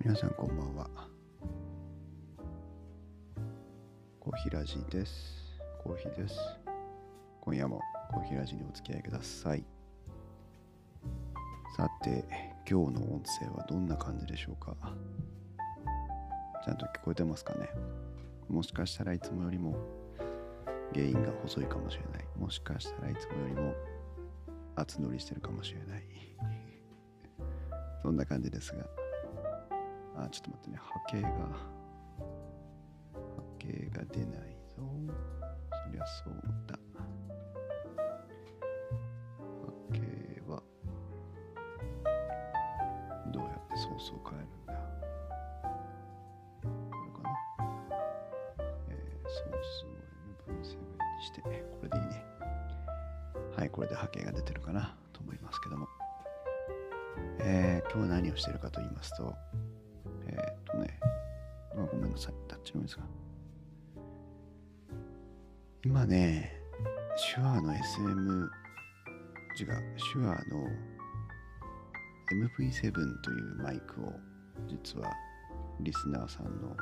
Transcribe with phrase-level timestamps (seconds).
[0.00, 0.88] 皆さんこんばんは。
[4.20, 5.60] コーヒーラジです。
[5.82, 6.36] コーヒーです。
[7.40, 7.80] 今夜も
[8.10, 9.77] コーヒーラジにお付き合いください。
[11.78, 12.24] さて、
[12.68, 14.74] 今日の音声はどんな感じでしょうか？
[16.64, 17.68] ちゃんと聞こえてますかね？
[18.48, 19.76] もしかしたらいつもよりも
[20.92, 22.26] 原因が細いかもしれない。
[22.36, 23.74] もしかしたらいつもよりも
[24.74, 26.02] 厚乗りしてるかもしれない。
[28.02, 28.84] そんな感じですが。
[30.16, 30.78] あ、ちょっと待ってね。
[30.78, 31.54] 波形が、波
[33.60, 34.82] 形が出ないぞ。
[35.84, 36.76] そりゃそうだ。
[43.98, 44.72] やってソースを変えるんだ
[46.62, 46.68] こ
[47.04, 47.30] れかな？
[48.88, 49.88] えー、ソースを
[50.48, 50.64] N 分7に
[51.24, 51.48] して、こ
[51.82, 52.24] れでいいね。
[53.56, 54.96] はい、これで波形が出てるかな？
[55.12, 55.88] と思いますけども。
[57.40, 59.34] えー、今日何をしてるかと言いますと、
[60.26, 61.00] えー、っとね、
[61.74, 63.02] ごめんなさい、タッチのミスが。
[65.84, 66.52] 今ね、
[67.34, 68.50] 手話の SM、
[69.58, 69.66] 違う、
[70.12, 70.68] 手話の
[72.34, 74.12] MV7 というマイクを
[74.68, 75.12] 実は
[75.80, 76.76] リスナーさんの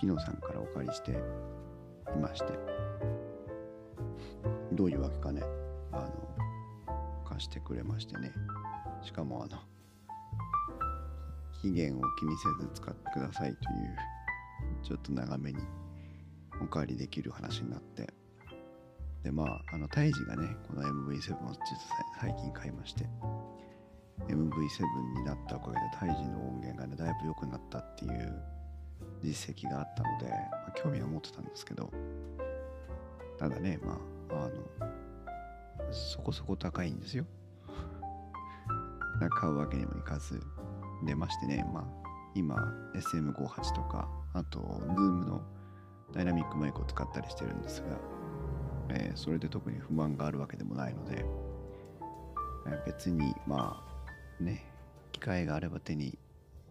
[0.00, 1.14] ピノさんからお借りしてい
[2.20, 2.52] まして、
[4.72, 5.42] どういうわけかね、
[5.92, 8.32] あの、貸してくれましてね、
[9.02, 9.58] しかもあの、
[11.60, 13.58] 期限を気にせず使ってくださいという
[14.84, 15.58] ちょっと長めに
[16.62, 18.08] お借りできる話になって。
[19.24, 21.58] でまああの胎児がねこの MV7 を実は
[22.20, 23.04] 最近買いまして。
[24.26, 28.42] MV7 になったおかげで胎児の音源がねだいぶ良くなったっていう
[29.22, 30.32] 実績があったので、ま
[30.68, 31.90] あ、興味は持ってたんですけど
[33.38, 33.98] ただねま
[34.30, 37.24] ああのそこそこ高いんですよ。
[39.30, 40.40] 買うわけにもいかず
[41.04, 41.84] 出ましてね、まあ、
[42.34, 42.56] 今
[42.94, 45.42] SM58 とかあと Zoom の
[46.12, 47.86] ダイナミックマイクを使ったりしてるんですが、
[48.90, 51.24] えー、それで特に不満があるわけでもないので、
[52.66, 53.87] えー、別にまあ
[54.40, 54.64] ね
[55.12, 56.18] 機会があれば手に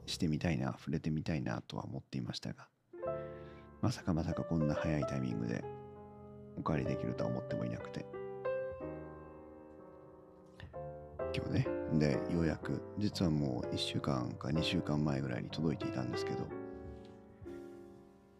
[0.05, 2.67] してみたいな触れてみたいなとは思っていましたが
[3.81, 5.63] まさかまさかこんな早いタイミングで
[6.57, 8.05] お借りできるとは思ってもいなくて。
[11.35, 16.37] 今日ねでようやく実はもう1週間か2週間前ぐらいに届いていたんですけど、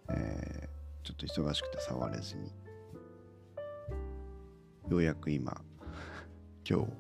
[0.10, 2.52] えー、ちょっと忙しくて触れずに。
[4.90, 5.62] ようやく今
[6.68, 6.92] 今日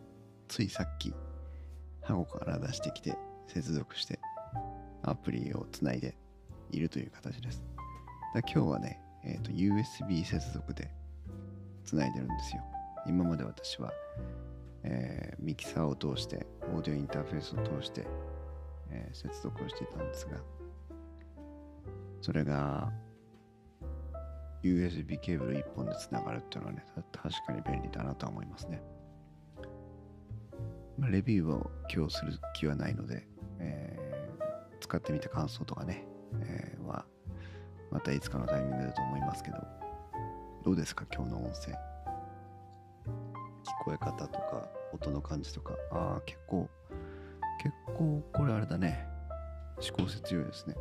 [0.49, 1.13] ついさっき
[2.15, 4.19] 箱から出してきて接続して
[5.03, 6.17] アプリをつないで
[6.71, 7.63] いるという形です。
[8.33, 10.91] だ今日はね、えーと、USB 接続で
[11.83, 12.63] つないでるんですよ。
[13.07, 13.91] 今まで私は
[14.89, 18.07] えー、ミキサーを通してオーディオインターフェースを通して、
[18.89, 20.37] えー、接続をしていたんですが
[22.21, 22.91] それが
[24.63, 28.81] USB ケーブル1本でつながるっていうのはね確かに便利だなとは思いますね、
[30.97, 33.27] ま、レビューを今日する気はないので、
[33.59, 36.05] えー、使ってみた感想とかね、
[36.41, 37.05] えー、は
[37.91, 39.57] またいつかのタイミングだと思いますけど
[40.65, 41.05] どうですか？
[41.13, 41.71] 今日の音声。
[41.71, 41.73] 聞
[43.85, 45.73] こえ方とか音の感じとか。
[45.91, 46.67] ああ結構
[47.61, 49.07] 結構これあれだね。
[49.79, 50.75] 指向性強いですね。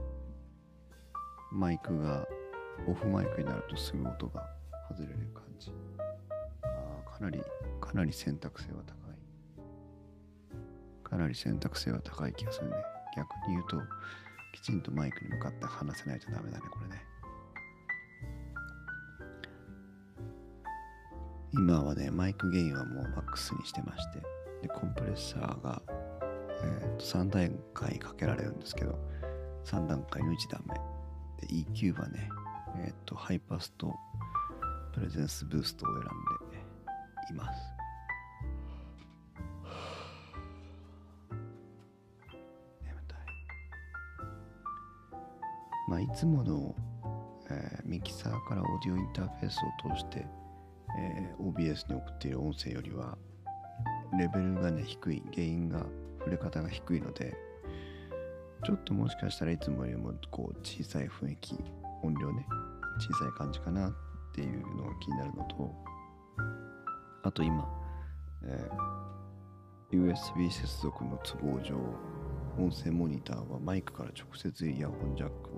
[1.53, 2.27] マイクが
[2.89, 4.45] オフマイクになるとすぐ音が
[4.89, 5.73] 外れる感じ。
[6.63, 6.67] あ
[7.07, 7.41] あかなり
[7.81, 8.96] かなり選択性は高い。
[11.17, 12.77] かなり選択性は高い気がするね
[13.17, 13.79] 逆に言うと
[14.53, 17.03] きちんとマイクに向かって話せないとダメだねこれね
[21.53, 24.19] 今はね、マイクゲインはもうマックスにしてまして、
[24.61, 25.81] で、コンプレッサーが、
[26.63, 28.99] えー、と3段階かけられるんですけど、
[29.65, 30.75] 3段階の1段目。
[31.47, 32.29] で、EQ はね、
[32.85, 33.95] えっ、ー、と、ハイパスと
[34.93, 36.59] プレゼンスブーストを選んで
[37.31, 37.76] います。
[45.97, 46.75] まあ、いつもの、
[47.49, 50.27] えー、ミキサーからオーディオインターフェースを通して、
[50.99, 53.17] えー、OBS に送っている音声よりは
[54.19, 55.87] レベルがね低い原因が
[56.19, 57.35] 触れ方が低いので
[58.63, 61.55] ちょっともしかしたらいつもよりもこう小さい雰囲気
[62.03, 62.47] 音量ね
[63.01, 63.93] 小さい感じかなっ
[64.35, 65.75] ていうのが気になるのと
[67.23, 67.67] あと今、
[68.45, 68.71] え
[69.93, 71.75] USB 接続の都合上、
[72.59, 75.56] 音声モニターはマイクから直接イヤホンジャックを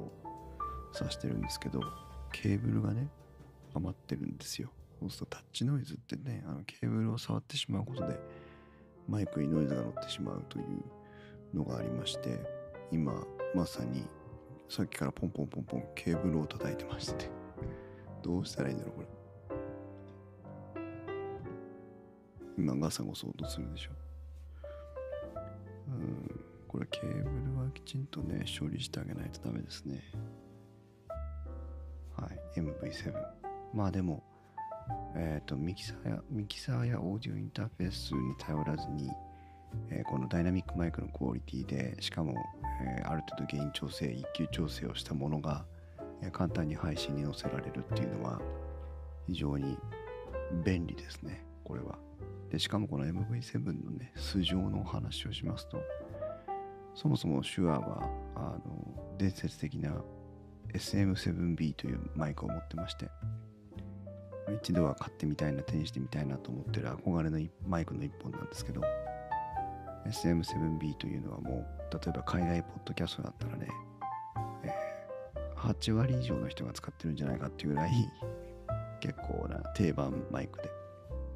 [0.92, 1.80] 挿してるんですけど、
[2.32, 3.08] ケーブルがね、
[3.74, 4.70] 余ってるんですよ。
[5.00, 8.18] そうするとタッチノイズってね、あのケーブルを触ってしまうことで、
[9.08, 12.40] マイクにノイズが乗ってしまうというのがありまして、
[12.90, 13.24] 今、
[13.54, 14.04] まさに
[14.68, 17.30] さっきからポンポンポンポンケーブルを叩いてまして。
[18.22, 19.06] どうしたらいいんだろうこれ。
[22.58, 23.90] 今ガサゴソとするでしょ。
[25.88, 30.02] うんこれケーブルはきちんとね処理してあげないとダメですね。
[32.22, 33.12] はい MV7
[33.74, 34.22] まあでも
[35.14, 39.10] え、ー、とミキサーやミキサーやオーディオインターフェースに頼らずに
[39.90, 42.34] えー、このダイナミックマイクのクオリティでしかも、
[42.82, 45.64] えー、ある程度ゲイン調整 EQ 調整をしたものが、
[46.22, 48.40] え、簡単に配信に載せられるっていうのは
[49.26, 49.76] 非常に
[50.64, 51.98] 便利ですねこれは。
[52.50, 55.78] でしかもこの MV7 のね素性のお話をしますと
[56.94, 60.02] そもそも手話はあの伝説的な
[60.74, 63.08] SM7B というマイクを持ってまして
[64.62, 68.80] 一度は買ってみたいな手にしてみたいなと思ってる憧れのマイクの一本なんですけど
[70.06, 73.68] SM7B というのはもう例えば海外ポッドキャストだったらね、
[74.64, 77.90] えー、8割以上の人が使ってるんじゃないかっていうぐらい
[79.00, 80.70] 結構な定番マイクで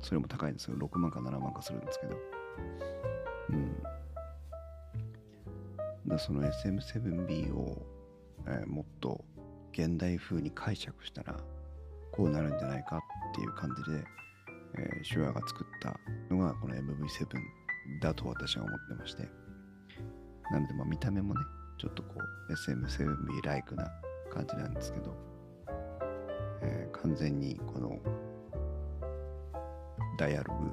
[0.00, 2.17] それも高いんですよ6万か7万かするんですけど
[3.50, 3.82] うん。
[6.06, 7.87] だその SM7B を、
[8.47, 9.25] えー、もっと
[9.73, 11.37] 現代風に解釈したら
[12.12, 14.05] こうなるんじゃないかっていう感じで、
[14.79, 15.99] えー、手話が作った
[16.35, 17.27] のがこの MV7
[18.00, 19.29] だと私は思ってまして。
[20.53, 21.41] なので、ま、見た目もね、
[21.79, 22.11] ちょっとこ
[22.49, 23.91] う SM7B ライクな
[24.31, 25.17] 感じなんですけど、
[26.62, 27.99] えー、完全にこの
[30.19, 30.71] ダイアログ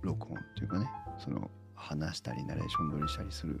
[0.00, 3.60] 録音というかね、その話したりナレーション撮りしたりする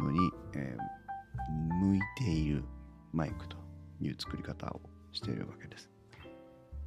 [0.00, 2.64] のに、えー、向いている
[3.12, 3.56] マイクと
[4.00, 4.80] いう作り方を
[5.12, 5.90] しているわけです。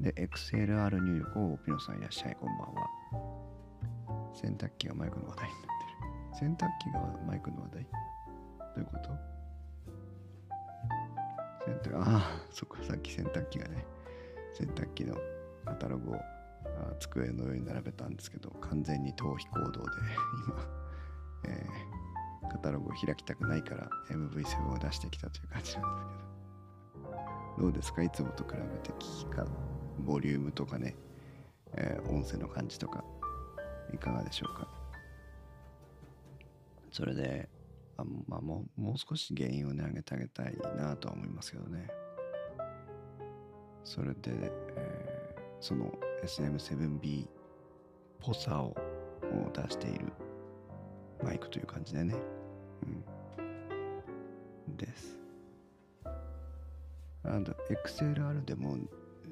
[0.01, 2.89] で、XLR 入力をピノさんいらっしゃい、こんばんは。
[4.33, 6.49] 洗濯機がマイクの話題になってる。
[6.49, 7.83] 洗濯機がマイクの話題？
[7.83, 7.89] ど
[8.77, 9.09] ういうこと？
[11.65, 13.85] 洗濯、ああ、そっか、さっき洗濯機がね、
[14.53, 15.15] 洗濯機の
[15.65, 16.15] カタログを
[16.99, 19.89] 机の上に並べたんですけど、完全に逃避行動で
[20.47, 20.55] 今、
[21.45, 21.96] えー、
[22.47, 26.07] カタログを開きたくないから MV7 を出してきたという感じなんです
[27.55, 28.03] けど、どうですか？
[28.03, 29.45] いつもと比べて聞きか、
[29.99, 30.95] ボリュームとかね、
[31.73, 33.03] えー、音声の感じとか
[33.93, 34.67] いかがでしょうか？
[36.91, 37.49] それで
[37.97, 41.87] あ、まあ、もうもう少し原因をね上げてあげたいなとは思いますけどね。
[43.83, 45.91] それで、えー、その
[46.23, 47.29] SM7B っ
[48.19, 48.75] ぽさを
[49.53, 50.11] 出している
[51.23, 52.15] マイクという感じでね。
[52.83, 54.77] うん。
[54.77, 55.17] です。
[57.23, 57.51] あと
[57.85, 58.77] XLR でも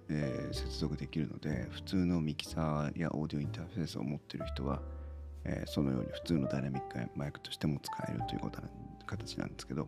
[0.09, 4.81] えー、接続できるので普通のミキサーやオーディオインターフェースを持っている人は、
[5.43, 8.67] えー、そのように普通のダイナミックマイクとしても使えるということな
[9.07, 9.87] 形なんですけど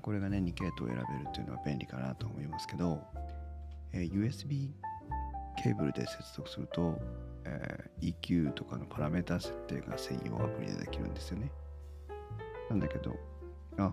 [0.00, 3.00] これがね2系統選べるというのは便利かなと思いますけど、
[3.92, 4.70] えー、USB
[5.62, 6.98] ケーブルで接続すると、
[7.44, 11.52] え EQ とかのパラメータ設定が専用アプリでできるんですよね。
[12.70, 13.16] なんだけど
[13.78, 13.92] あ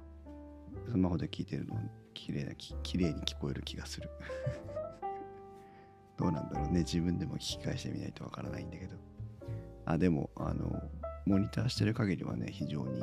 [0.90, 1.76] スマホで聞いてるの
[2.14, 4.10] きれいなきれいに聞こえる気がする
[6.20, 6.80] どうなんだろうね。
[6.80, 8.98] 自分でも聞き返してみないとわからないんだけど。
[9.86, 10.84] あ、でも、あの、
[11.26, 13.02] モニターしてる限りはね、非常に、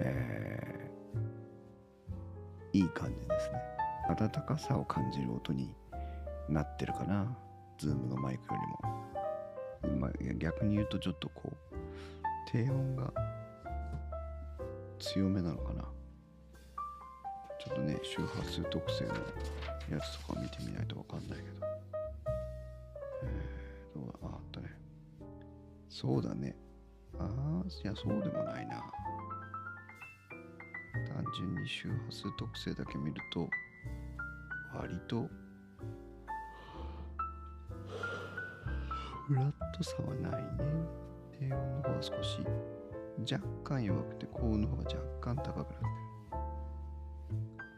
[0.00, 3.62] えー、いい感じですね。
[4.10, 5.74] 温かさを感じる音に
[6.50, 7.34] なってるかな。
[7.78, 8.60] ズームのマイクよ
[9.82, 9.98] りも。
[9.98, 11.76] まあ、逆に言うとちょっとこう、
[12.50, 13.10] 低音が
[15.02, 15.82] 強めなのかな。
[17.58, 19.14] ちょっとね、周波数特性の
[19.90, 21.66] やつとか見てみないとわかんないけど。
[23.24, 24.28] えー、どうだ？
[24.28, 24.70] あったね。
[25.88, 26.56] そうだね。
[27.18, 28.82] ああ、いや、そうでもないな。
[31.08, 33.48] 単純に周波数特性だけ見ると、
[34.74, 35.28] 割と、
[39.26, 40.48] フラットさはないね。
[41.38, 42.38] 低音の方は少し、
[43.20, 45.80] 若干弱くて、高音の方が若干高くなってる。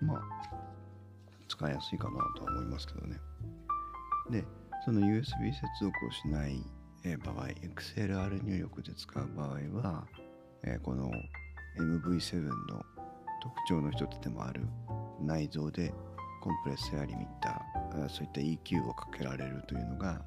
[0.02, 0.20] まあ、
[1.48, 3.18] 使いやすいかなとは思いますけどね。
[4.30, 4.44] で、
[4.84, 5.22] その USB
[5.52, 6.64] 接続をしない
[7.24, 9.48] 場合、XLR 入力で使う場合
[9.80, 10.06] は、
[10.62, 11.10] えこの
[11.78, 12.84] MV7 の
[13.42, 14.62] 特徴の一つでもある
[15.20, 15.92] 内蔵で
[16.42, 20.22] コンプレッサーリミッター、そういった EQ をかけられるというのが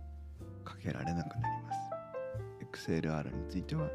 [0.64, 2.90] かけられなくなります。
[2.90, 3.90] XLR については、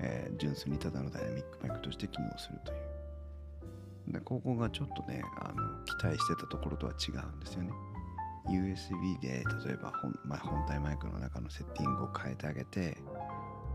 [0.00, 4.12] えー純粋にただのダイナミックマイクとして機能するという。
[4.12, 7.70] でここがちょっとねあの期待してたところとは違うんですよね。
[8.48, 12.96] USB で例えば本,、まあ、本体マイクの中のセッティングを変えてあげて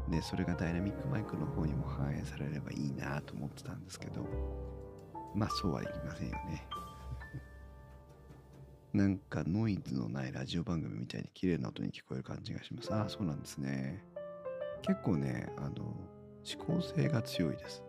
[0.10, 4.26] でそれがダイナミックマイクの方にも反映されればいいなと思ってたんですけど
[5.36, 6.66] まあそうはいきませんよね。
[8.94, 12.94] なんかノイズのないラジオ番組みたいに綺麗な音に聞こえる感じがします。
[12.94, 14.04] ああ、そうなんですね。
[14.82, 15.96] 結構ね、あの、
[16.44, 17.84] 指向性が強いです。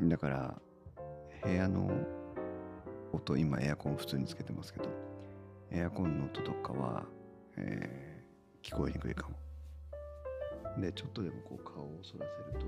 [0.00, 0.60] だから、
[1.42, 1.90] 部屋の
[3.12, 4.88] 音、今エアコン普通につけてますけど、
[5.70, 7.06] エアコンの音とかは、
[7.56, 8.10] えー
[8.62, 10.80] 聞こえにくいかも。
[10.80, 12.66] で、ちょっとでもこう顔を反らせると、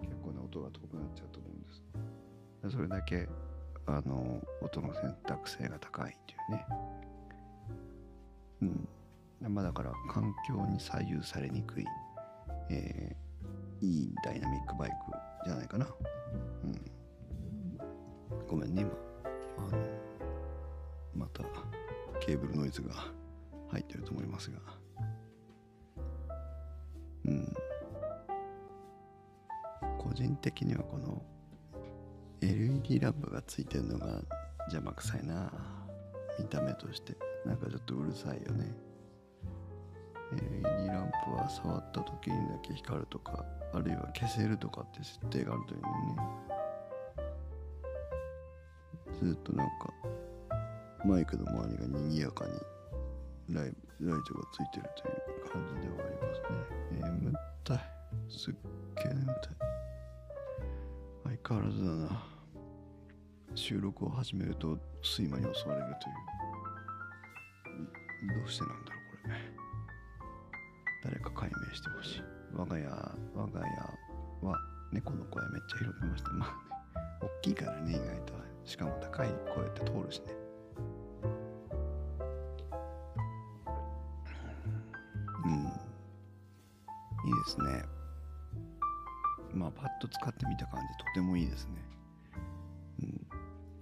[0.00, 2.74] 結構な音が遠くなっちゃうと思うんです。
[2.76, 3.28] それだけ
[3.86, 6.66] あの音の選択性が高いっていうね。
[9.42, 9.54] うん。
[9.54, 11.84] まあだから環境に左右されにくい、
[12.70, 13.21] えー
[13.82, 14.96] いいダイナミックバイク
[15.44, 15.86] じゃないかな。
[16.64, 18.46] うん。
[18.48, 18.90] ごめんね、今。
[19.58, 19.78] あの、
[21.14, 21.42] また
[22.20, 22.94] ケーブルノイズが
[23.70, 24.58] 入ってると思いますが。
[27.24, 27.52] うん。
[29.98, 31.22] 個人的にはこの
[32.40, 34.20] LED ランプがついてるのが
[34.66, 35.52] 邪魔くさいな
[36.38, 38.72] 見た目としてなんかちょっとうるさいよね
[40.32, 40.91] LED ラ
[41.24, 46.22] プは触った時にだけ光るとかあるいは消せるとかって設定があるというのにね。
[49.20, 49.72] ずっとなんか
[51.04, 52.52] マイクの周りが賑やかに
[53.54, 53.74] ライライ
[54.24, 55.14] トがついてるという
[55.50, 56.56] 感じではありますね。
[57.20, 57.32] 眠
[57.64, 57.78] たい。
[58.28, 58.54] すっ
[58.96, 59.36] げえ眠たい。
[61.24, 62.22] 相変わらずだな。
[63.54, 66.14] 収録を始めると睡魔に襲われるという。
[68.40, 68.91] どうしてなんだろう。
[71.04, 72.22] 誰か解明してほしい。
[72.54, 72.86] 我が家
[73.34, 74.56] 我が家は
[74.92, 76.72] 猫の声めっちゃ広げましたまあね
[77.22, 78.42] 大きいからね意外と。
[78.64, 80.34] しかも高い声って通るしね。
[85.44, 85.52] うん。
[85.54, 87.82] いいですね。
[89.52, 91.04] まあパッと使ってみた感じ。
[91.04, 91.72] とてもいいですね。
[93.02, 93.26] うん、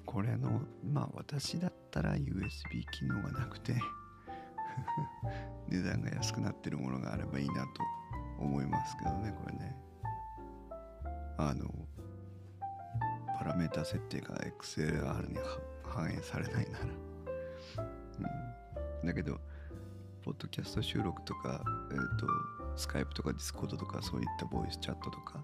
[0.06, 2.30] これのまあ私だったら USB
[2.92, 3.74] 機能がなくて。
[5.68, 7.82] 値段が安くなってるものがあればいいなと
[8.38, 9.76] 思いますけどねこれね。
[11.36, 11.66] あの
[13.38, 15.38] パラメータ設定が XLR に
[15.82, 16.84] 反映されないなら。
[19.00, 19.40] うん、だけど
[20.22, 22.26] ポッドキャスト収録とか、えー、と
[22.76, 25.42] Skype とか Discord とかそういったボイスチャットとか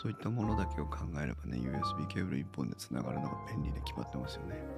[0.00, 4.77] そういったものだけを考えればね USB ケーブル1本でつながるのが便利に決まってますよね。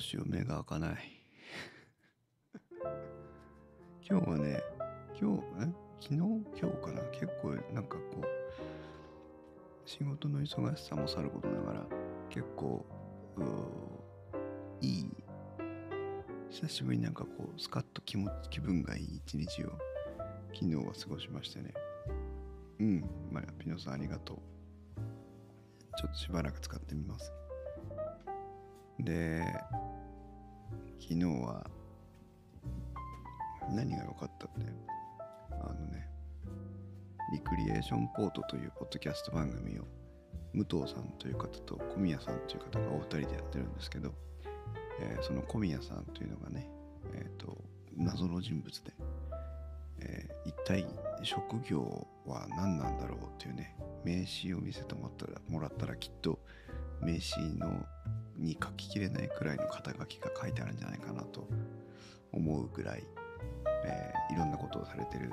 [0.00, 1.22] うしよう目が開かない。
[4.08, 4.62] 今日はね
[5.20, 5.72] 今日え？
[6.00, 6.16] 昨日？
[6.16, 7.02] 今日かな？
[7.10, 8.24] 結構なんかこう
[9.84, 11.86] 仕事の忙しさもさることながら
[12.30, 12.86] 結構
[14.80, 15.06] いい
[16.48, 19.78] 久しぶりになんかこうスカッと気持ち気分がいい一日を
[20.54, 21.74] 昨日は過ごしましてね。
[22.78, 24.38] うんまあピノさんありがとう。
[25.98, 27.30] ちょっとしばらく使ってみます。
[28.98, 29.44] で
[31.00, 31.66] 昨日は
[33.70, 34.60] 何が良かったって
[35.50, 36.08] あのね
[37.32, 39.84] リクリエーションポートというポッドキャスト番組を
[40.52, 44.12] 武藤さんという方と小宮さんという方がお二人でやってるんですけど、
[45.00, 46.68] えーその小宮さんというのがね、
[47.14, 47.56] えーと
[47.96, 48.92] 謎の人物で、
[50.00, 50.86] えー一体
[51.22, 56.38] 職業は何なんだろうっていうね名刺を見せてもらったらもらったらきっと
[57.00, 57.84] 名刺の
[58.40, 61.46] に書ききれないくらいの肩書きが書いてあるんじゃないかなと
[62.32, 63.04] 思うぐらい、
[63.84, 65.28] えーいろんなことをされてる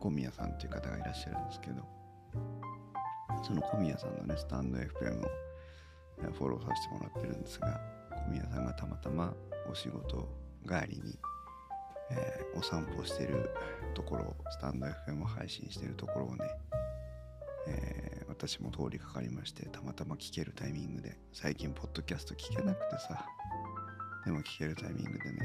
[0.00, 1.82] 小宮さんという方がいらっしゃるんですけど
[3.42, 5.30] その小宮さんのねスタンド FM を
[6.32, 7.78] フォローさせてもらってるんですが
[8.26, 9.34] 小宮さんがたまたま
[9.70, 10.26] お仕事
[10.66, 11.18] 帰りに、
[12.12, 13.50] えーお散歩してる
[13.94, 16.44] ところをスタンド FM を配信してるところをね、
[17.68, 23.26] えー私も通りかかりましてたまたま聞けるタイミングで最近ポッドキャスト聞けなくてさ。
[24.24, 25.38] でも聞けるタイミングでね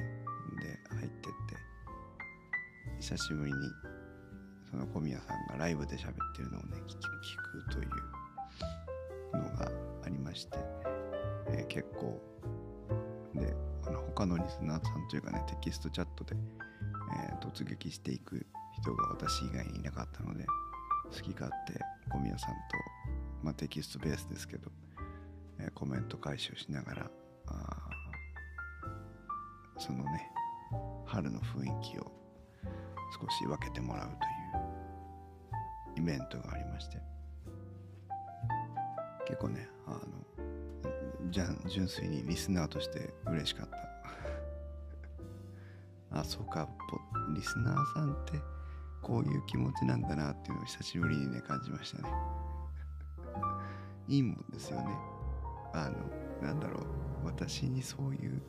[0.62, 1.56] で入ってって
[3.00, 3.58] 久しぶりに
[4.70, 9.72] その小宮さんがライブで喋ってるのをね聞くというのが
[10.06, 10.58] ありまして、
[11.50, 12.22] えー結構
[13.34, 13.54] で
[13.86, 16.36] あの他のリスナーさんというかねテキストチャットで、
[17.30, 18.46] えー突撃していく
[18.82, 20.46] 人が私以外にいなかったので
[21.12, 21.80] 好き勝手
[22.12, 22.58] 小宮さんと、
[23.46, 24.72] まあ、テキストベースですけど、
[25.60, 27.12] えーコメント回収しながら
[27.46, 27.90] あ
[29.78, 30.32] そのね
[31.06, 32.12] 春の雰囲気を
[33.22, 36.98] 少し分けてもらうというイベントがありまして
[39.28, 40.02] 結構ねあの
[41.30, 43.78] じゃ純粋にリスナーとして嬉しかった。
[46.20, 46.68] あそうか
[47.36, 48.42] リスナーさんって
[49.04, 52.35] こういう気持ちなんだなっていうのを久しぶりにね感じましたね。
[54.08, 54.88] いいもんですよね。
[55.74, 55.98] あの
[56.42, 56.86] なんだろう。
[57.26, 58.42] 私にそういう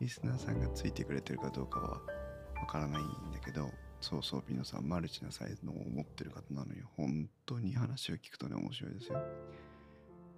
[0.00, 2.00] リスナーさんがついてくれてるかどうかは
[2.60, 6.88] わからないんだけどそうそうピノさんマルチなサイズのを持ってる方なのよ。
[6.96, 9.22] 本当に話を聞くとね面白いですよ。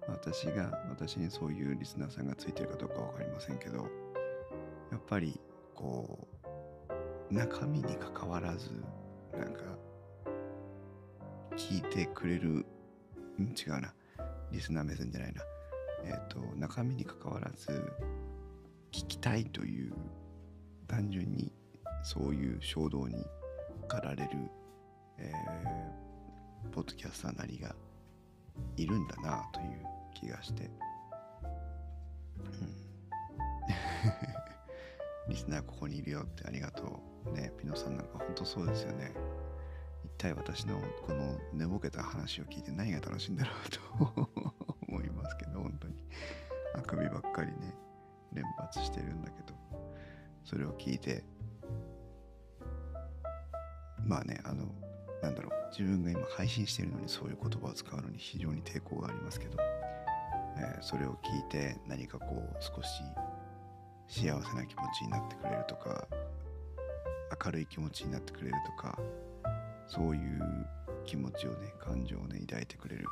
[0.07, 3.87] 私が私にそういうリスナーさんがついてるかどうかわかりませんけど
[4.91, 5.39] やっぱり
[5.75, 6.27] こ
[7.31, 8.71] う中身に関わらず
[9.37, 9.61] なんか
[11.55, 12.65] 聞いてくれる
[13.37, 13.93] ん違うな。
[14.51, 15.41] リスナー目線じゃないな。
[16.05, 17.67] えっ、と中身に関わらず
[18.91, 19.93] 聞きたいという
[20.87, 21.51] 単純に
[22.03, 23.25] そういう衝動に
[23.87, 24.39] 駆られる、
[25.17, 26.09] えー
[26.71, 27.73] ポッドキャスターなりが
[28.77, 29.67] いるんだなという
[30.13, 30.69] 気がして、
[32.37, 32.73] うん、
[35.33, 37.31] リスナーここにいるよってありがとう。
[37.33, 39.11] ねピノさんなんか本当そうですよね。
[40.19, 43.69] 体私のこの寝ぼけた話を聞いて何が楽しいんだろう
[44.27, 44.41] と
[44.87, 45.95] 思いますけど本当に。
[46.75, 47.73] あくびばっかりね
[48.33, 49.53] 連発してるんだけど
[50.43, 51.23] それを聞いて
[54.05, 54.65] まあねあの
[55.21, 59.57] なんだろう自分が今配信してるのにそういう言葉を使うのに非常に抵抗がありますけど、
[60.57, 63.01] えーそれを聞いて何かこう少し
[64.07, 66.07] 幸せな気持ちになってくれるとか
[67.45, 68.97] 明るい気持ちになってくれるとか
[69.89, 70.67] そういう
[71.05, 73.05] 気持ちをね感情をね抱いてくれる、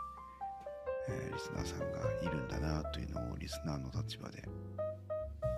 [1.10, 1.86] えーリスナーさんが
[2.22, 4.43] いるんだなというのをリスナーの立場で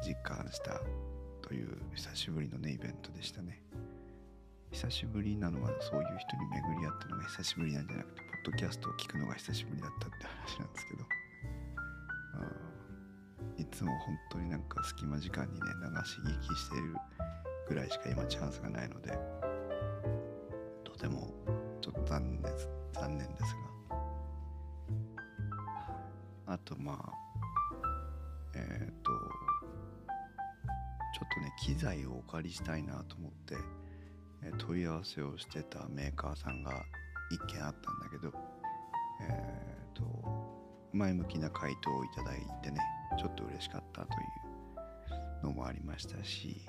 [0.01, 0.79] 実感した
[1.41, 3.61] という久しぶりのねイベントでしたね。
[4.71, 11.03] 久しぶりなのはそういう人に巡り合ったのが久しぶりなんじゃなくてポッドキャストを聞くのが久しぶりだったって話なんですけど。
[13.57, 16.95] いつも本当になんか隙間時間にね流し聞きしている
[17.67, 19.17] ぐらいしか今チャンスがないので
[20.99, 21.33] ても
[21.81, 22.67] ちょっと残念です。
[22.93, 23.41] 残念です
[23.87, 23.95] が。
[26.53, 27.11] あとまあ
[28.55, 33.55] えっ、とちょっとね機材をお借りしたいなと思って、
[34.43, 36.83] え問い合わせをしてたメーカーさんが
[37.31, 38.33] 一件あったんだけど
[39.21, 40.03] えっ、と
[40.91, 42.81] 前向きな回答をいただいてね
[43.17, 44.15] ちょっと嬉しかったとい
[45.43, 46.65] うのもありましたし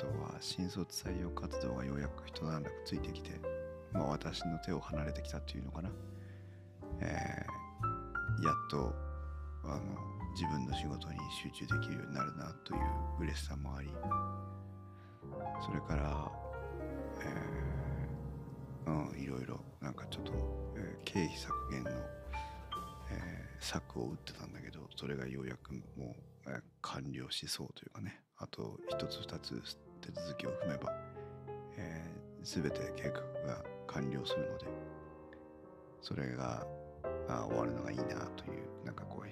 [0.00, 3.38] とは新卒採用活動がようやく一段落ついてきて、
[3.92, 5.90] まあ、私の手を離れてきたっていうのかな、
[7.00, 7.60] えー
[8.42, 8.94] やっと
[9.64, 9.80] あの
[10.32, 12.80] 自分の仕事に集中できるようになるなという
[13.20, 13.90] 嬉しさもあり。
[15.62, 16.30] それから、
[18.86, 20.32] えーうん、いろいろなんかちょっと、
[20.76, 28.22] えー経費削減の、えー策を打ってたんだけどそれがようやくもう、えー完了しそうというかね。
[28.38, 29.62] あと一つ二つ
[30.00, 30.92] 手続きを踏めば、
[31.76, 34.66] えー、全て計画が完了するので
[36.00, 36.66] それが
[37.28, 38.04] あ終わるのがいいな
[38.36, 39.28] というなんかこう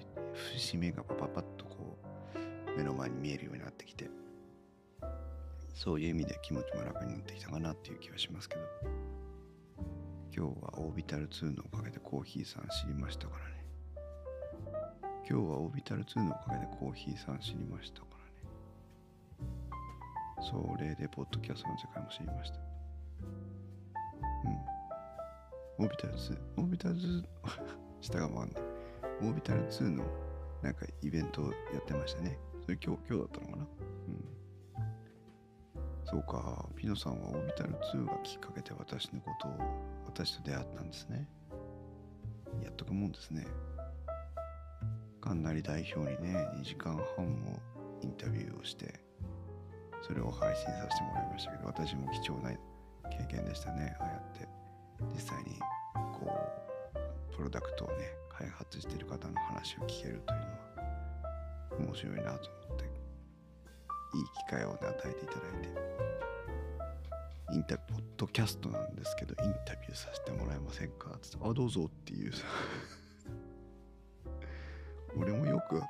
[0.55, 1.97] 節目がパパパッとこ
[2.35, 4.09] う目の前に見えるようになってきて
[5.73, 8.61] そういう意味で気持ちも楽になってきたかなっていう気はしますけど。
[10.39, 13.65] 今日はオービタル2のおかげでコーヒーさん知りましたからね。
[15.29, 17.99] 今日はオービタル2のおかげでコーヒーさん知りました。
[18.01, 18.08] か
[20.41, 22.57] それでポッドキャストの世界も知りました。
[25.79, 25.85] うん。
[25.85, 27.23] オービタル2オービタル2
[28.01, 28.63] 下が回んない。
[29.21, 30.05] オービタル2の
[30.61, 32.37] なんかイベントをやってましたね。
[32.63, 33.67] それ今日今日だったのかな？
[34.07, 34.25] うん。
[36.05, 36.69] そうか。
[36.75, 39.51] ピノさんはオービタル2がきっかけで私のことを
[40.05, 41.27] 私と出会ったんですね。
[42.63, 43.45] やっとくもんですね。
[45.21, 47.59] かなり代表にね2時間半も
[48.01, 49.08] インタビューをして。
[50.01, 52.51] それを配信させてもらいましたけど私も貴重な
[53.09, 53.95] 経験でしたね。
[53.99, 54.47] ああやって
[55.13, 55.59] 実際に
[56.19, 56.31] こ
[57.31, 57.95] うプロダクトをね
[58.29, 60.51] 開発している方の話を聞けるというのは
[61.79, 62.87] 面白いなと思ってい
[64.21, 65.69] い機会をね与えていただいて
[67.51, 71.17] インタビューポッドキャストなんですけどインタビューさせてもらえませんか？
[71.21, 72.33] つってあどうぞっていう。
[72.33, 72.45] さ
[75.17, 75.81] 俺もよく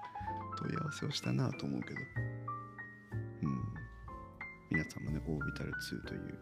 [0.58, 2.00] 問い合わせをしたなと思うけど。
[4.80, 6.40] 皆さんもねオービタル2という。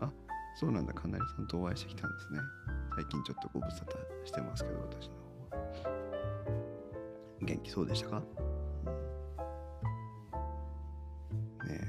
[0.00, 0.08] あ
[0.60, 0.94] そうなんだ。
[0.94, 2.38] かなりさんとお会いしてきたんですね。
[2.94, 5.14] 最近ちょっとご無沙汰してますけど私の
[5.50, 5.64] 方は。
[7.42, 8.22] 元気そうでしたか、
[11.64, 11.74] うん、ねえ。
[11.74, 11.82] や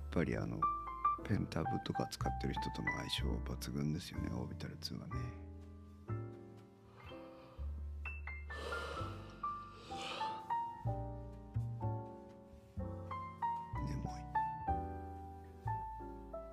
[0.00, 0.58] っぱりあの
[1.24, 5.41] ペンタブとか使ってる人との相性抜群ですよねオービタル2はね。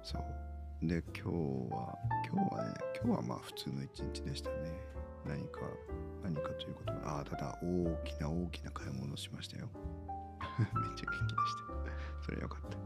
[0.03, 0.87] そう。
[0.87, 1.97] で今日は
[2.31, 4.55] 今日はね今日はまあ普通の一日でしたね。
[5.25, 5.59] 何か
[6.23, 9.69] 何かということもああただ大きな大きな買い物しましたよ。
[10.57, 11.55] めっちゃ元気でし
[12.21, 12.25] た。
[12.25, 12.77] それよかった。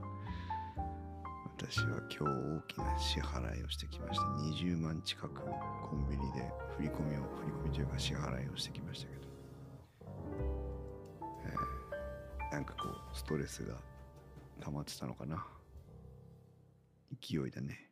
[1.55, 4.25] 私は今日大きな支払いをしてきました。
[4.25, 9.21] 20万近くコンビニで振り込みを振り込みというか支払いをしてきましたけど、
[11.45, 13.75] えー、なんかこうストレスが
[14.59, 15.45] 溜まってたのかな。
[17.23, 17.89] 勢いでね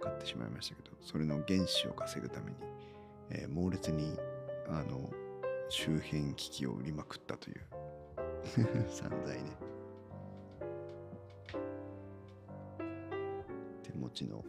[0.00, 2.56] 買ってしまいましたけどそれの原資を稼ぐために、
[3.30, 4.16] えー、猛烈に
[4.68, 5.10] あの
[5.68, 7.60] 周辺機器を売りまくったという
[8.88, 9.50] 散財ね。
[13.82, 14.44] 手持ちの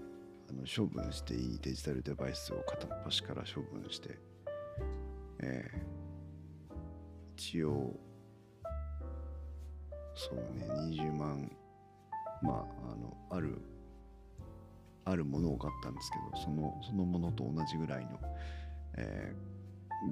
[0.50, 4.18] あの処分していいデジタルデバイスを片っ端から処分して、
[5.40, 5.82] えー、
[7.36, 7.94] 一応
[10.16, 11.52] そうね20万
[12.42, 13.62] まああのある
[15.06, 18.20] あるものを買ったんですけどそのそのものと同じぐらいの、
[18.98, 19.34] え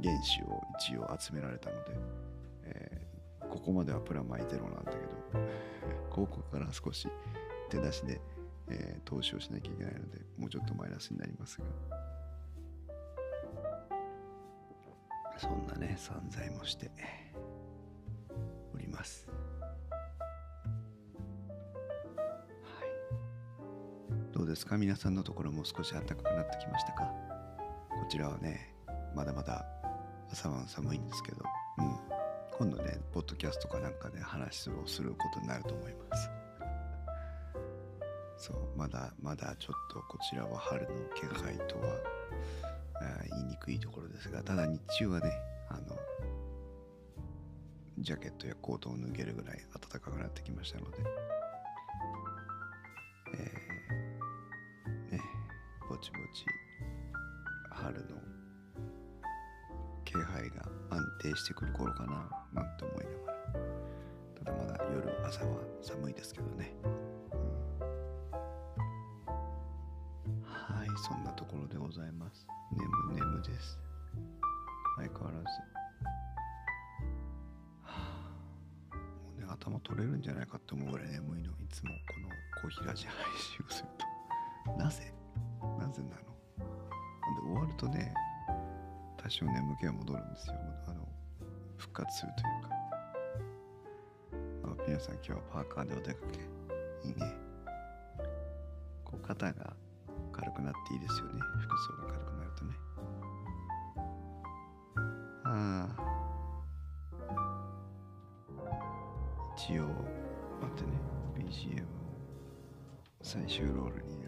[0.02, 1.92] ー、原子を一応集められたので、
[2.64, 5.46] えー、ここまではプラマイゼロなんだけど
[6.10, 7.08] ここから少し
[7.70, 8.20] 手出しで、
[8.70, 11.66] えー、投資をしなきゃいけないのでもうちょっとマイナスになりますが
[15.38, 16.92] そんなね散財もして
[18.74, 19.29] おります。
[24.40, 24.78] どうですか？
[24.78, 27.04] 皆さんのところも少し暖かくなってきましたか？
[27.90, 28.74] こちらはね、
[29.14, 29.66] まだまだ
[30.32, 31.44] 朝晩寒いんですけど、
[31.80, 31.98] うん。
[32.58, 36.30] 今度ね、ポッドキャストかなんかで話をすることになると思います。
[38.38, 41.98] そう、まだまだちょっとこちらは春の気配とは
[43.30, 45.34] 言いにくいところですが、ただ日中はね、
[45.68, 45.98] あの、
[47.98, 51.00] ジャケットやコートを脱げるぐらい暖かくなってきましたので、
[56.02, 56.46] ちぼち
[57.72, 58.20] 春の。
[60.06, 62.28] 気配が安定してくる頃かな。
[62.52, 63.38] なんて思いながら。
[64.44, 66.88] ただまだ夜朝は寒いですけどね、う
[70.30, 72.48] ん、はいそんなところでございます。
[72.72, 73.78] 眠眠です。
[74.98, 75.46] 相変わらず。
[77.84, 77.94] は
[78.92, 78.96] あ。
[78.96, 79.00] も
[79.38, 81.52] うね頭取れるんじゃないかって思うぐらい眠いの。
[81.52, 82.30] いつもこの
[82.62, 84.08] コーヒーラジ配信をすると。
[84.84, 85.14] なぜ
[86.04, 86.24] なぜなの。
[87.36, 88.14] で終わるとね
[89.18, 90.56] 多少眠気が戻るんですよ。
[90.88, 91.08] あの
[91.78, 92.70] 復活するというか。
[94.82, 96.40] あピノさん今日はパーカーでお出かけ。
[97.08, 97.36] いいね。
[99.04, 99.74] こう肩が
[100.32, 101.40] 軽くなっていいですよね。
[101.60, 102.76] 服装が軽くなるとね。
[105.44, 106.10] ああ。
[109.58, 109.84] 一応
[110.62, 110.90] 待ってね。
[111.38, 111.86] BGM
[113.22, 114.19] 最終ロールに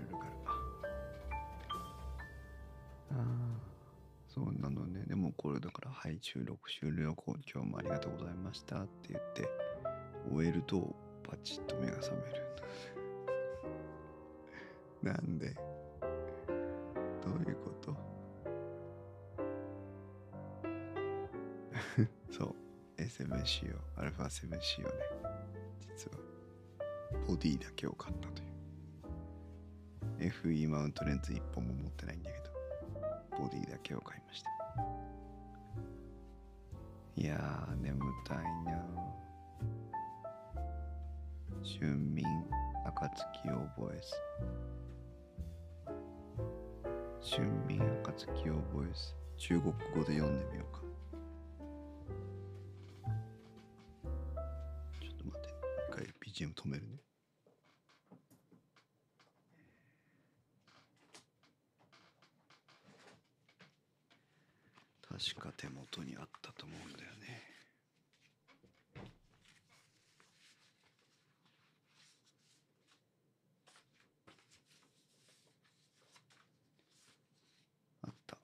[5.50, 5.50] ね。
[5.54, 9.50] でもこれだから、はい、収録終了後、今日もありがとうございましたって言って、
[10.32, 12.46] 終えると、パチッと目が覚める。
[15.14, 15.54] なんで？
[15.54, 17.96] どういうこと？
[22.32, 22.56] そう、
[22.98, 24.94] A7 仕様、α7 仕様ね。
[25.80, 26.18] 実は、
[27.28, 28.52] ボディだけを買ったという。
[30.30, 32.52] FE マウントレンズ1本も持ってないんだけど。
[33.38, 34.50] ボディだけを買いました
[37.18, 38.82] いやー眠たいな。
[41.64, 42.26] 春眠
[42.86, 44.16] 暁を覚えず。
[47.36, 49.14] 春眠暁を覚えず。
[49.38, 50.82] 中国語で読んでみようか。
[55.02, 55.50] ちょっと待って。
[55.90, 57.11] 一回 BGM 止めるね。
[65.24, 67.44] 確か手元にあったと思うんだよね。
[78.02, 78.38] あった。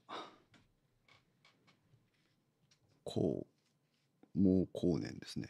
[3.04, 3.48] こ
[4.36, 5.50] うもう後年ですね。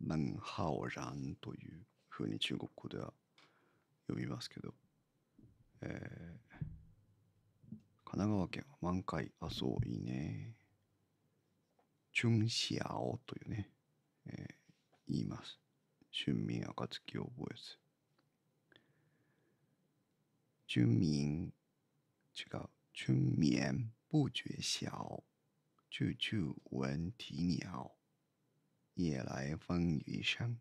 [0.00, 3.12] 南ハオランというふうに中国語では
[4.06, 4.72] 読みますけど。
[5.82, 6.75] えー
[8.16, 9.30] 神奈川県は満開。
[9.40, 10.54] あ、そう、いいね。
[12.14, 12.78] 春宵
[13.26, 13.68] というね、
[14.24, 14.54] えー
[15.06, 15.60] 言います。
[16.10, 17.78] 春眠暁を覚えず。
[20.66, 21.52] 春眠、
[22.34, 22.70] 違う。
[22.94, 25.22] 春眠不觉晓，
[25.90, 27.92] 处处闻啼鸟。
[28.94, 30.56] 夜来风雨声，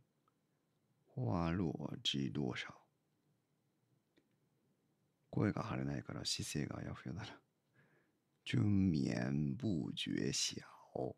[1.15, 2.75] 花落知多少。
[5.29, 7.39] 声が張れないから姿勢があやふやだな。
[8.44, 11.16] 春眠不觉晓，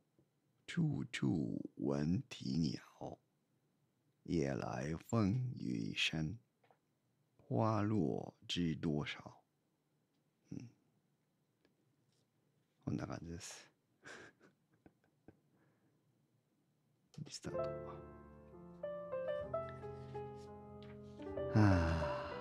[0.67, 3.19] 处处闻啼鸟。
[4.25, 6.39] 夜来风雨声，
[7.49, 9.43] 花落知多少。
[10.51, 10.71] うん。
[12.85, 13.69] こんな感じです。
[17.19, 17.61] リスタート。
[21.55, 22.33] はあ。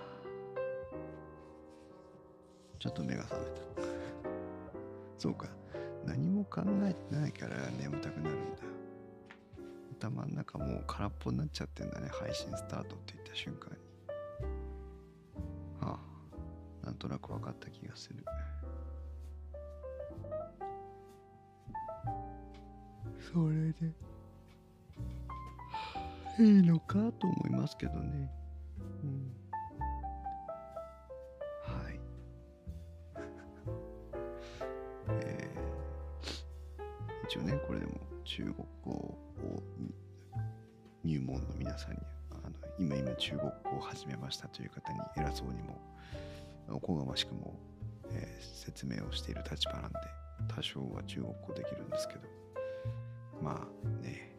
[2.78, 3.46] ちょっと目が覚め
[3.85, 3.85] た。
[5.17, 5.47] そうか。
[6.05, 8.57] 何も考えてないから眠たくなるんだ。
[9.99, 12.09] 頭の中もう空っぽになっちゃってんだね。
[12.11, 13.77] 配信スタートって言った瞬間に。
[15.81, 15.99] は
[16.83, 16.85] あ。
[16.85, 18.23] なんとなく分かった気がする。
[23.33, 23.93] それで
[26.39, 28.31] いいのかと思いますけどね。
[37.37, 39.17] ー一応ね、これでも中国語を
[41.03, 41.97] 入門の皆さんに、
[42.31, 45.79] あの今今中国語を始めましたという方に偉そうにも、
[46.69, 47.53] おこがましくも、
[48.11, 49.97] えー説明をしている立場なんで、
[50.53, 52.21] 多少は中国語できるんですけど、
[53.41, 54.35] まあね、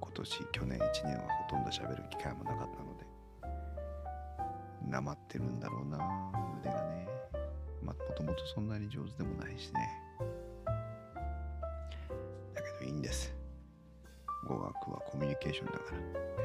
[0.00, 2.96] 今年、去年1年はほとんど喋る機会もなかったの
[4.84, 5.98] で、なまってるんだろうな、
[6.60, 7.08] 腕がね。
[7.82, 10.07] まあ、もともとそんなに上手でもないしね。
[12.98, 13.32] んです。
[14.46, 15.98] 語学はコミュニケーションだから、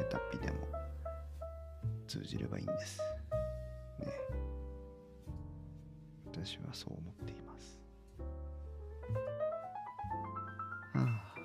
[0.09, 0.67] 下手っぴでも
[2.07, 2.99] 通じればいいんです。
[3.99, 4.07] ね。
[6.31, 7.79] 私はそう思っています。
[10.93, 11.35] はあ、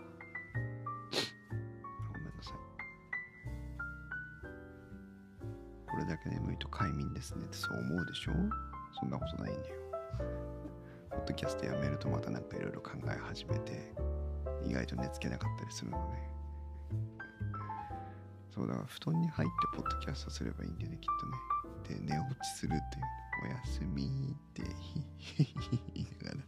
[2.12, 2.54] ごめんなさい。
[5.90, 8.32] これだけ眠いと快眠ですねってそう思うでしょ？
[9.00, 9.74] そんなことないんだよ。
[11.10, 13.92] ポッドキャストやめるとまたなんかいろいろ考え始めて、
[14.66, 16.30] 意外と寝つけなかったりするのね。
[18.50, 22.00] そうだから布団に入ってポッドキャストすればいいんだよね、きっとね。
[22.00, 23.04] で、寝落ちするっていう、
[23.44, 24.62] おやすみって
[25.94, 26.44] 言いながら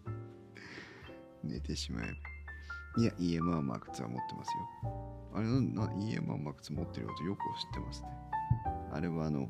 [1.44, 3.02] 寝てしまえば。
[3.02, 4.48] いや、EMR マーク2は持ってます
[4.84, 5.30] よ。
[5.34, 8.08] あれな、な EMR マーク2持ってることよく知ってますね。
[8.92, 9.48] あれはあの、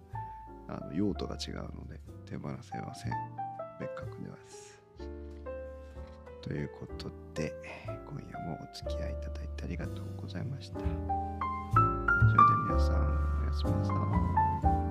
[0.68, 3.12] あの用途が違うので手放せません。
[3.80, 4.79] 別格です。
[6.42, 7.52] ということで、
[7.86, 10.80] 今夜もお付き合いいただいてありがとうございました。
[10.80, 13.92] それでは皆さん、おやすみなさ
[14.86, 14.89] い。